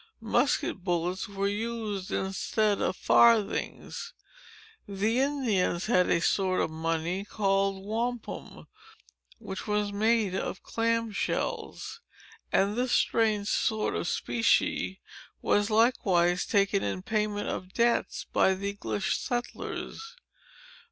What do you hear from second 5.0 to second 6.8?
Indians had a sort of